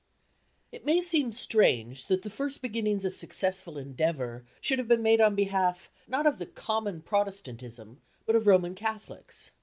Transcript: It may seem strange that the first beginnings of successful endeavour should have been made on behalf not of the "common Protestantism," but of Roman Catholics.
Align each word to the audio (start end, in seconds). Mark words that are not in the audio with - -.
It 0.71 0.83
may 0.83 0.99
seem 0.99 1.31
strange 1.31 2.07
that 2.07 2.23
the 2.23 2.31
first 2.31 2.63
beginnings 2.63 3.05
of 3.05 3.15
successful 3.15 3.77
endeavour 3.77 4.43
should 4.59 4.79
have 4.79 4.87
been 4.87 5.03
made 5.03 5.21
on 5.21 5.35
behalf 5.35 5.91
not 6.07 6.25
of 6.25 6.39
the 6.39 6.47
"common 6.47 7.03
Protestantism," 7.03 8.01
but 8.25 8.35
of 8.35 8.47
Roman 8.47 8.73
Catholics. 8.73 9.51